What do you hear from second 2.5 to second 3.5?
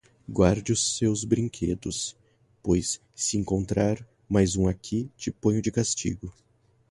pois se